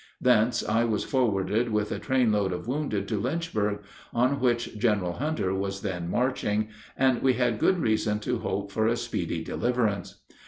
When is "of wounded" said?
2.53-3.07